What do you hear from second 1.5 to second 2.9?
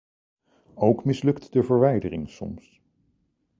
de verwijdering soms.